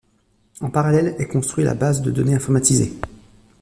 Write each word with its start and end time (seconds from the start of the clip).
En 0.61 0.71
parallèle 0.71 1.13
est 1.19 1.27
construit 1.27 1.63
la 1.63 1.75
base 1.75 2.01
de 2.01 2.09
donnée 2.09 2.33
informatisée. 2.33 2.91